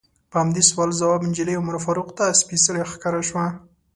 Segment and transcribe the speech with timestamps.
[0.29, 3.45] په همدې سوال ځواب نجلۍ عمر فاروق ته سپیڅلې ښکاره شوه.